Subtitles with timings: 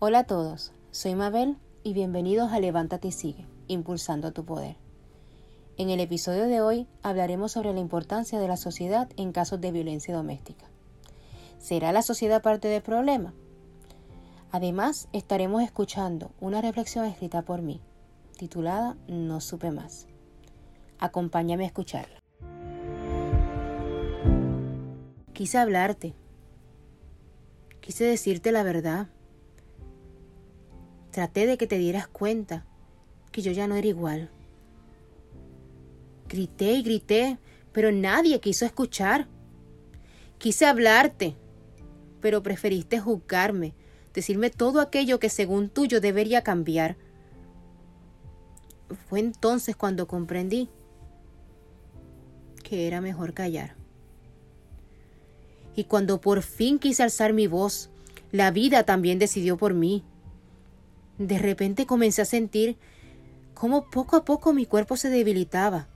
[0.00, 4.76] Hola a todos, soy Mabel y bienvenidos a Levántate y Sigue, impulsando tu poder.
[5.76, 9.72] En el episodio de hoy hablaremos sobre la importancia de la sociedad en casos de
[9.72, 10.66] violencia doméstica.
[11.58, 13.34] ¿Será la sociedad parte del problema?
[14.52, 17.80] Además, estaremos escuchando una reflexión escrita por mí,
[18.36, 20.06] titulada No supe más.
[21.00, 22.20] Acompáñame a escucharla.
[25.32, 26.14] Quise hablarte.
[27.80, 29.08] Quise decirte la verdad
[31.18, 32.64] Traté de que te dieras cuenta
[33.32, 34.30] que yo ya no era igual.
[36.28, 37.38] Grité y grité,
[37.72, 39.26] pero nadie quiso escuchar.
[40.38, 41.34] Quise hablarte,
[42.20, 43.74] pero preferiste juzgarme,
[44.14, 46.96] decirme todo aquello que según tú yo debería cambiar.
[49.08, 50.68] Fue entonces cuando comprendí
[52.62, 53.74] que era mejor callar.
[55.74, 57.90] Y cuando por fin quise alzar mi voz,
[58.30, 60.04] la vida también decidió por mí.
[61.18, 62.78] De repente comencé a sentir
[63.54, 65.88] cómo poco a poco mi cuerpo se debilitaba.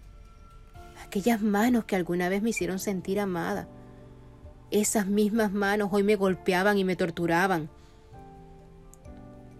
[1.06, 3.68] Aquellas manos que alguna vez me hicieron sentir amada.
[4.72, 7.70] Esas mismas manos hoy me golpeaban y me torturaban.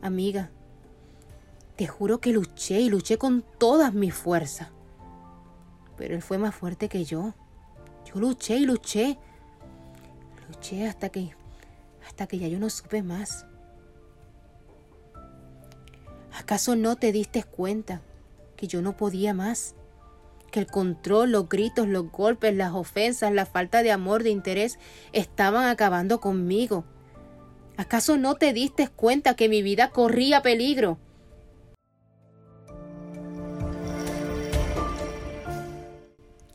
[0.01, 0.51] Amiga,
[1.77, 4.71] te juro que luché y luché con todas mis fuerzas.
[5.97, 7.35] Pero él fue más fuerte que yo.
[8.05, 9.17] Yo luché y luché.
[10.49, 11.37] Luché hasta que
[12.05, 13.47] hasta que ya yo no supe más.
[16.39, 18.01] ¿Acaso no te diste cuenta
[18.57, 19.75] que yo no podía más?
[20.51, 24.79] Que el control, los gritos, los golpes, las ofensas, la falta de amor, de interés
[25.13, 26.85] estaban acabando conmigo.
[27.77, 30.99] ¿Acaso no te diste cuenta que mi vida corría peligro?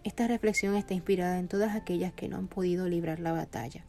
[0.04, 3.86] Esta reflexión está inspirada en todas aquellas que no han podido librar la batalla,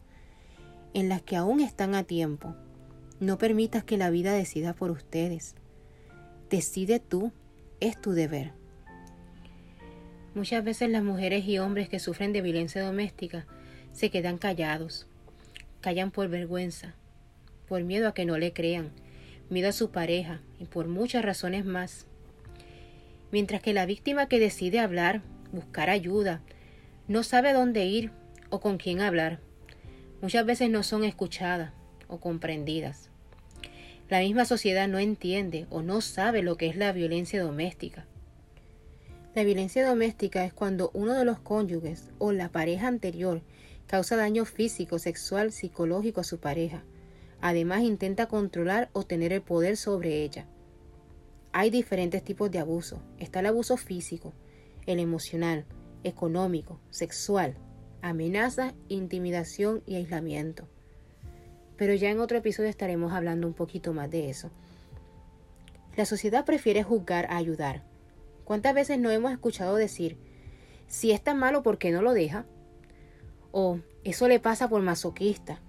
[0.93, 2.55] en las que aún están a tiempo.
[3.19, 5.55] No permitas que la vida decida por ustedes.
[6.49, 7.31] Decide tú,
[7.79, 8.53] es tu deber.
[10.33, 13.45] Muchas veces las mujeres y hombres que sufren de violencia doméstica
[13.93, 15.05] se quedan callados,
[15.79, 16.95] callan por vergüenza,
[17.67, 18.89] por miedo a que no le crean,
[19.51, 22.07] miedo a su pareja y por muchas razones más.
[23.31, 25.21] Mientras que la víctima que decide hablar,
[25.51, 26.41] buscar ayuda,
[27.07, 28.11] no sabe dónde ir
[28.49, 29.39] o con quién hablar,
[30.19, 31.73] muchas veces no son escuchadas
[32.07, 33.11] o comprendidas.
[34.09, 38.07] La misma sociedad no entiende o no sabe lo que es la violencia doméstica.
[39.35, 43.43] La violencia doméstica es cuando uno de los cónyuges o la pareja anterior
[43.85, 46.83] causa daño físico, sexual, psicológico a su pareja.
[47.39, 50.47] Además intenta controlar o tener el poder sobre ella.
[51.51, 53.03] Hay diferentes tipos de abuso.
[53.19, 54.33] Está el abuso físico,
[54.87, 55.65] el emocional,
[56.03, 57.57] económico, sexual,
[58.01, 60.67] amenaza, intimidación y aislamiento
[61.79, 64.51] pero ya en otro episodio estaremos hablando un poquito más de eso.
[65.95, 67.83] La sociedad prefiere juzgar a ayudar.
[68.43, 70.17] ¿Cuántas veces no hemos escuchado decir,
[70.87, 72.45] si es tan malo, ¿por qué no lo deja?
[73.53, 75.61] O eso le pasa por masoquista.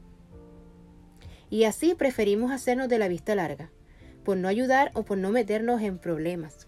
[1.49, 3.71] Y así preferimos hacernos de la vista larga,
[4.25, 6.67] por no ayudar o por no meternos en problemas.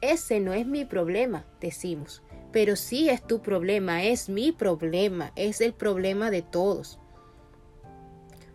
[0.00, 2.22] Ese no es mi problema, decimos,
[2.52, 7.00] pero sí es tu problema, es mi problema, es el problema de todos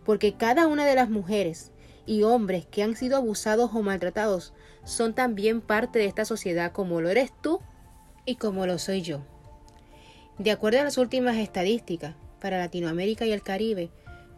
[0.04, 1.72] porque cada una de las mujeres
[2.06, 4.52] y hombres que han sido abusados o maltratados
[4.84, 7.60] son también parte de esta sociedad como lo eres tú
[8.24, 9.22] y como lo soy yo.
[10.38, 13.90] De acuerdo a las últimas estadísticas, para Latinoamérica y el Caribe,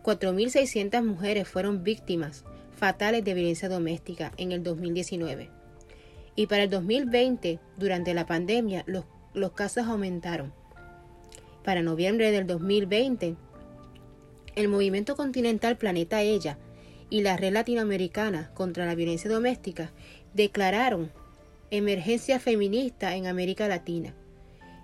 [0.02, 2.44] 4.600 mujeres fueron víctimas
[2.76, 5.48] fatales de violencia doméstica en el 2019.
[6.36, 10.52] Y para el 2020, durante la pandemia, los, los casos aumentaron.
[11.62, 13.36] Para noviembre del 2020,
[14.56, 16.58] el movimiento continental Planeta Ella
[17.10, 19.92] y la Red Latinoamericana contra la Violencia Doméstica
[20.32, 21.12] declararon
[21.70, 24.14] emergencia feminista en América Latina.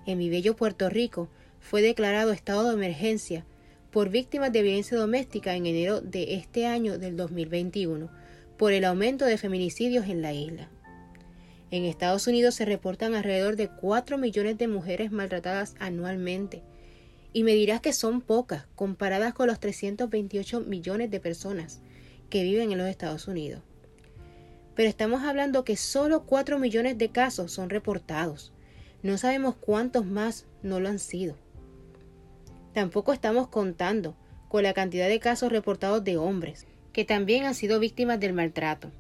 [0.07, 1.29] En mi bello Puerto Rico
[1.61, 3.45] fue declarado estado de emergencia
[3.91, 8.11] por víctimas de violencia doméstica en enero de este año del 2021
[8.57, 10.69] por el aumento de feminicidios en la isla.
[11.71, 16.63] En Estados Unidos se reportan alrededor de 4 millones de mujeres maltratadas anualmente
[17.33, 21.81] y me dirás que son pocas comparadas con los 328 millones de personas
[22.29, 23.63] que viven en los Estados Unidos.
[24.75, 28.53] Pero estamos hablando que solo 4 millones de casos son reportados.
[29.03, 31.37] No sabemos cuántos más no lo han sido.
[32.73, 34.15] Tampoco estamos contando
[34.49, 38.91] con la cantidad de casos reportados de hombres, que también han sido víctimas del maltrato.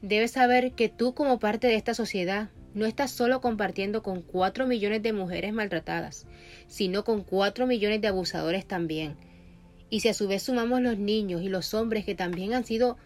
[0.00, 4.66] Debes saber que tú como parte de esta sociedad no estás solo compartiendo con 4
[4.66, 6.26] millones de mujeres maltratadas,
[6.66, 9.16] sino con 4 millones de abusadores también.
[9.90, 12.96] Y si a su vez sumamos los niños y los hombres que también han sido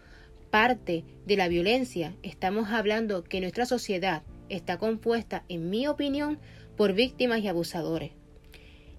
[0.49, 6.39] parte de la violencia, estamos hablando que nuestra sociedad está compuesta, en mi opinión,
[6.77, 8.11] por víctimas y abusadores.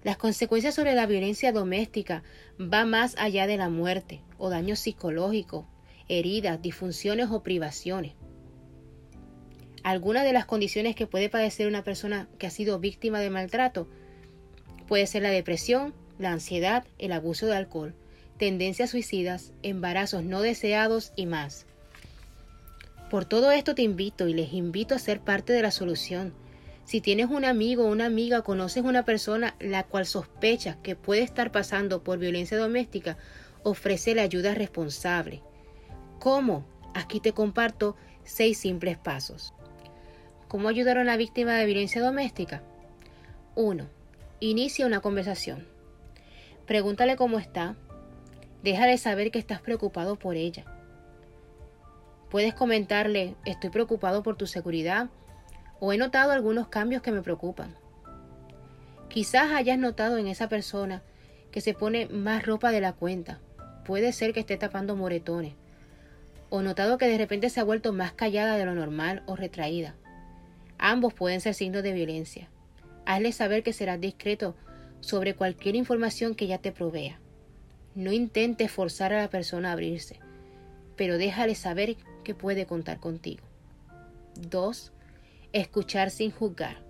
[0.03, 2.23] Las consecuencias sobre la violencia doméstica
[2.57, 5.65] van más allá de la muerte o daños psicológicos,
[6.07, 8.13] heridas, disfunciones o privaciones.
[9.89, 13.87] Algunas de las condiciones que puede padecer una persona que ha sido víctima de maltrato
[14.87, 17.95] puede ser la depresión, la ansiedad, el abuso de alcohol,
[18.37, 21.65] tendencias suicidas, embarazos no deseados y más.
[23.09, 26.35] Por todo esto te invito y les invito a ser parte de la solución.
[26.85, 31.23] Si tienes un amigo o una amiga, conoces una persona la cual sospechas que puede
[31.23, 33.17] estar pasando por violencia doméstica,
[33.63, 35.41] ofrece ayuda responsable.
[36.19, 36.63] ¿Cómo?
[36.93, 39.55] Aquí te comparto seis simples pasos.
[40.49, 42.63] ¿Cómo ayudar a una víctima de violencia doméstica?
[43.53, 43.85] 1.
[44.39, 45.67] Inicia una conversación.
[46.65, 47.75] Pregúntale cómo está.
[48.63, 50.65] Déjale saber que estás preocupado por ella.
[52.31, 55.09] Puedes comentarle, estoy preocupado por tu seguridad
[55.79, 57.75] o he notado algunos cambios que me preocupan.
[59.07, 61.03] Quizás hayas notado en esa persona
[61.51, 63.39] que se pone más ropa de la cuenta.
[63.85, 65.53] Puede ser que esté tapando moretones.
[66.49, 69.93] O notado que de repente se ha vuelto más callada de lo normal o retraída.
[70.79, 72.49] Ambos pueden ser signos de violencia.
[73.05, 74.55] Hazle saber que serás discreto
[75.01, 77.19] sobre cualquier información que ella te provea.
[77.95, 80.19] No intentes forzar a la persona a abrirse,
[80.95, 83.43] pero déjale saber que puede contar contigo.
[84.39, 84.93] 2.
[85.51, 86.81] Escuchar sin juzgar.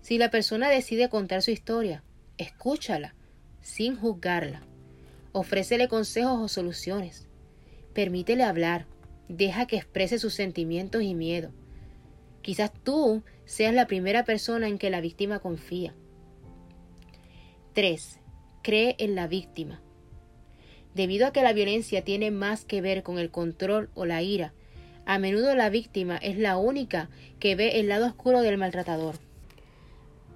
[0.00, 2.02] Si la persona decide contar su historia,
[2.38, 3.14] escúchala
[3.60, 4.62] sin juzgarla.
[5.30, 7.28] Ofrécele consejos o soluciones.
[7.94, 8.86] Permítele hablar.
[9.28, 11.52] Deja que exprese sus sentimientos y miedo.
[12.42, 15.94] Quizás tú seas la primera persona en que la víctima confía.
[17.74, 18.18] 3.
[18.62, 19.80] Cree en la víctima.
[20.94, 24.52] Debido a que la violencia tiene más que ver con el control o la ira,
[25.06, 27.08] a menudo la víctima es la única
[27.38, 29.16] que ve el lado oscuro del maltratador.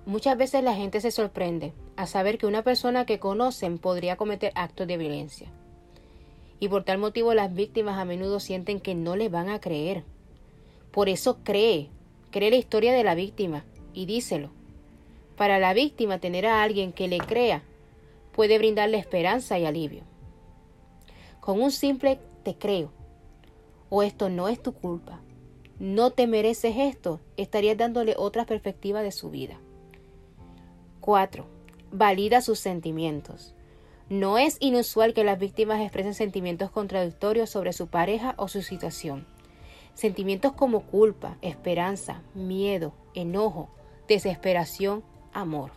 [0.07, 4.53] Muchas veces la gente se sorprende a saber que una persona que conocen podría cometer
[4.55, 5.49] actos de violencia.
[6.59, 10.05] Y por tal motivo las víctimas a menudo sienten que no le van a creer.
[10.91, 11.91] Por eso cree
[12.31, 14.51] cree la historia de la víctima y díselo.
[15.37, 17.63] Para la víctima tener a alguien que le crea
[18.33, 20.03] puede brindarle esperanza y alivio.
[21.41, 22.91] Con un simple te creo
[23.89, 25.21] o esto no es tu culpa,
[25.79, 29.59] no te mereces esto, estarías dándole otra perspectiva de su vida.
[31.01, 31.47] 4.
[31.93, 33.55] Valida sus sentimientos.
[34.09, 39.27] No es inusual que las víctimas expresen sentimientos contradictorios sobre su pareja o su situación.
[39.97, 43.71] Sentimientos como culpa, esperanza, miedo, enojo,
[44.07, 45.03] desesperación,
[45.33, 45.71] amor.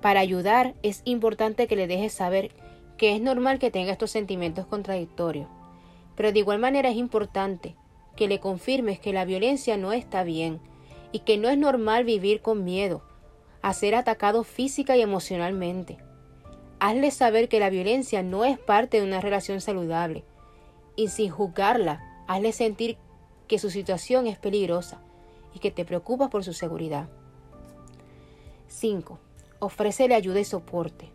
[0.00, 2.52] Para ayudar es importante que le dejes saber
[2.96, 5.46] que es normal que tenga estos sentimientos contradictorios,
[6.16, 7.76] pero de igual manera es importante
[8.16, 10.58] que le confirmes que la violencia no está bien
[11.12, 13.02] y que no es normal vivir con miedo
[13.60, 15.98] a ser atacado física y emocionalmente.
[16.78, 20.24] Hazle saber que la violencia no es parte de una relación saludable
[20.96, 22.96] y sin juzgarla Hazle sentir
[23.48, 25.02] que su situación es peligrosa
[25.52, 27.08] y que te preocupas por su seguridad.
[28.68, 29.18] 5.
[29.58, 31.08] Ofrécele ayuda y soporte.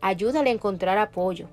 [0.00, 1.46] Ayúdale a encontrar apoyo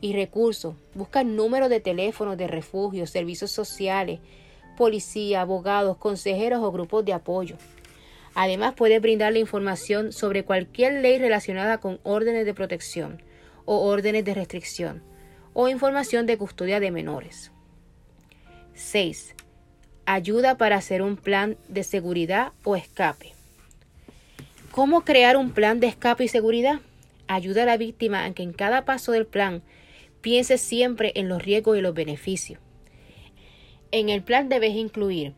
[0.00, 0.76] y recursos.
[0.94, 4.20] Busca números de teléfono de refugio, servicios sociales,
[4.78, 7.56] policía, abogados, consejeros o grupos de apoyo.
[8.34, 13.22] Además, puede brindarle información sobre cualquier ley relacionada con órdenes de protección
[13.66, 15.02] o órdenes de restricción
[15.52, 17.51] o información de custodia de menores.
[18.74, 19.34] 6.
[20.06, 23.32] Ayuda para hacer un plan de seguridad o escape.
[24.70, 26.80] ¿Cómo crear un plan de escape y seguridad?
[27.28, 29.62] Ayuda a la víctima a que en cada paso del plan
[30.22, 32.60] piense siempre en los riesgos y los beneficios.
[33.90, 35.34] En el plan debes incluir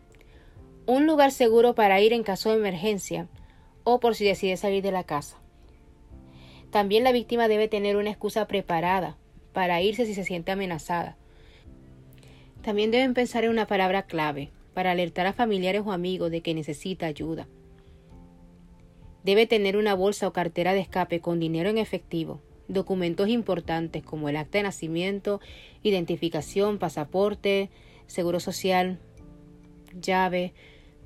[0.87, 3.27] un lugar seguro para ir en caso de emergencia
[3.83, 5.39] o por si decide salir de la casa.
[6.71, 9.17] También la víctima debe tener una excusa preparada
[9.53, 11.17] para irse si se siente amenazada
[12.65, 16.55] también deben pensar en una palabra clave para alertar a familiares o amigos de que
[16.55, 17.47] necesita ayuda.
[19.23, 24.31] Debe tener una bolsa o cartera de escape con dinero en efectivo, documentos importantes como
[24.31, 25.41] el acta de nacimiento,
[25.83, 27.71] identificación, pasaporte,
[28.07, 28.99] seguro social,
[30.01, 30.55] llave,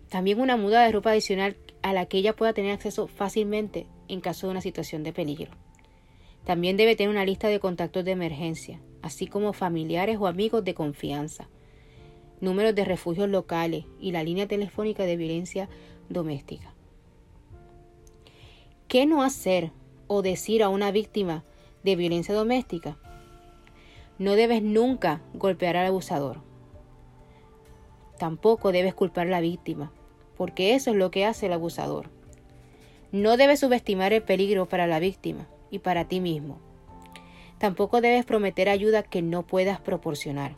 [0.08, 4.20] también una muda de ropa adicional a la que ella pueda tener acceso fácilmente en
[4.20, 5.50] caso de una situación de peligro.
[6.44, 10.74] También debe tener una lista de contactos de emergencia, así como familiares o amigos de
[10.74, 11.48] confianza,
[12.40, 15.68] números de refugios locales y la línea telefónica de violencia
[16.08, 16.74] doméstica.
[18.86, 19.70] ¿Qué no hacer
[20.06, 21.44] o decir a una víctima
[21.84, 22.96] de violencia doméstica?
[24.18, 26.40] No debes nunca golpear al abusador.
[28.18, 29.92] Tampoco debes culpar a la víctima,
[30.36, 32.10] porque eso es lo que hace el abusador.
[33.12, 36.67] No debes subestimar el peligro para la víctima y para ti mismo.
[37.58, 40.54] Tampoco debes prometer ayuda que no puedas proporcionar.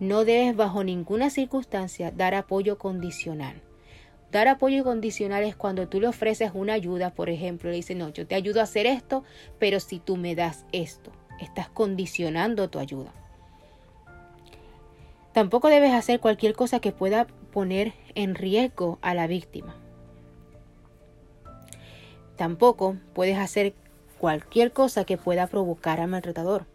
[0.00, 3.62] No debes bajo ninguna circunstancia dar apoyo condicional.
[4.30, 8.10] Dar apoyo condicional es cuando tú le ofreces una ayuda, por ejemplo, le dices, no,
[8.10, 9.24] yo te ayudo a hacer esto,
[9.58, 13.12] pero si tú me das esto, estás condicionando tu ayuda.
[15.32, 19.76] Tampoco debes hacer cualquier cosa que pueda poner en riesgo a la víctima.
[22.36, 23.74] Tampoco puedes hacer
[24.18, 26.66] cualquier cosa que pueda provocar al maltratador.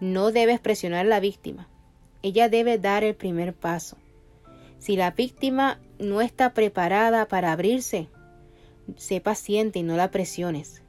[0.00, 1.68] No debes presionar a la víctima.
[2.22, 3.96] Ella debe dar el primer paso.
[4.78, 8.08] Si la víctima no está preparada para abrirse,
[8.96, 10.82] sé paciente y no la presiones.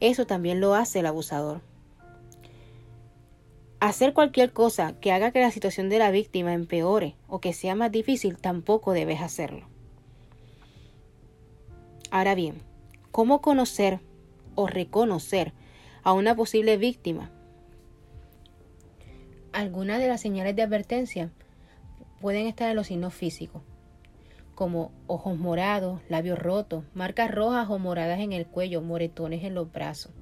[0.00, 1.60] Eso también lo hace el abusador.
[3.80, 7.74] Hacer cualquier cosa que haga que la situación de la víctima empeore o que sea
[7.74, 9.66] más difícil tampoco debes hacerlo.
[12.10, 12.62] Ahora bien,
[13.10, 14.00] ¿cómo conocer
[14.54, 15.52] o reconocer
[16.02, 17.30] a una posible víctima?
[19.52, 21.30] Algunas de las señales de advertencia
[22.20, 23.62] pueden estar en los signos físicos,
[24.54, 29.70] como ojos morados, labios rotos, marcas rojas o moradas en el cuello, moretones en los
[29.70, 30.12] brazos.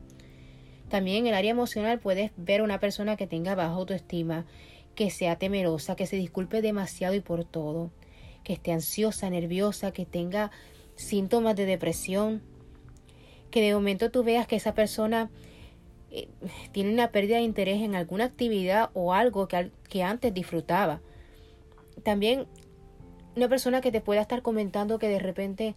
[0.88, 4.46] También en el área emocional puedes ver una persona que tenga baja autoestima,
[4.96, 7.92] que sea temerosa, que se disculpe demasiado y por todo,
[8.42, 10.50] que esté ansiosa, nerviosa, que tenga
[10.96, 12.42] síntomas de depresión,
[13.50, 15.30] que de momento tú veas que esa persona
[16.10, 16.28] eh,
[16.72, 21.00] tiene una pérdida de interés en alguna actividad o algo que, que antes disfrutaba.
[22.02, 22.46] También
[23.36, 25.74] una persona que te pueda estar comentando que de repente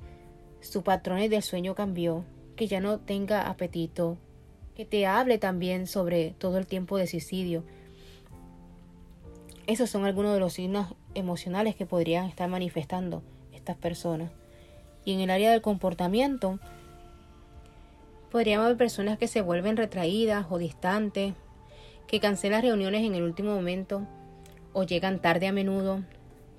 [0.60, 2.25] su patrón del sueño cambió,
[2.56, 4.18] que ya no tenga apetito,
[4.75, 7.63] que te hable también sobre todo el tiempo de suicidio.
[9.68, 14.32] Esos son algunos de los signos emocionales que podrían estar manifestando estas personas.
[15.06, 16.60] Y en el área del comportamiento,
[18.34, 21.36] Podríamos ver personas que se vuelven retraídas o distantes,
[22.08, 24.08] que cancelan reuniones en el último momento
[24.74, 26.02] o llegan tarde a menudo,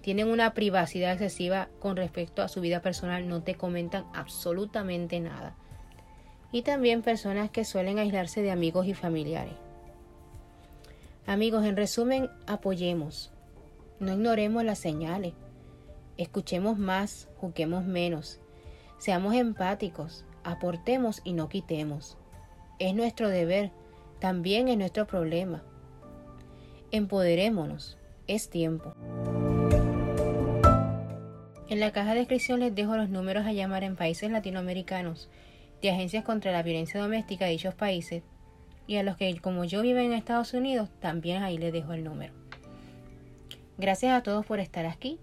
[0.00, 5.56] tienen una privacidad excesiva con respecto a su vida personal, no te comentan absolutamente nada.
[6.52, 9.54] Y también personas que suelen aislarse de amigos y familiares.
[11.26, 13.32] Amigos, en resumen, apoyemos.
[13.98, 15.32] No ignoremos las señales.
[16.18, 18.38] Escuchemos más, juzguemos menos.
[18.98, 22.16] Seamos empáticos aportemos y no quitemos.
[22.78, 23.70] Es nuestro deber,
[24.20, 25.62] también es nuestro problema.
[26.90, 28.94] Empoderémonos, es tiempo.
[31.68, 35.28] En la caja de descripción les dejo los números a llamar en países latinoamericanos
[35.82, 38.22] de agencias contra la violencia doméstica de dichos países
[38.86, 42.04] y a los que como yo viven en Estados Unidos también ahí les dejo el
[42.04, 42.32] número.
[43.78, 45.18] Gracias a todos por estar aquí.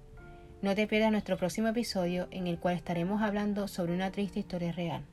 [0.62, 4.72] No te pierdas nuestro próximo episodio en el cual estaremos hablando sobre una triste historia
[4.72, 5.04] real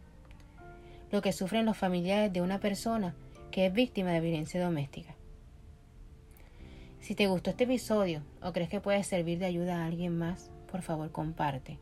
[1.11, 3.15] lo que sufren los familiares de una persona
[3.51, 5.15] que es víctima de violencia doméstica.
[7.01, 10.51] Si te gustó este episodio o crees que puede servir de ayuda a alguien más,
[10.71, 11.79] por favor comparte.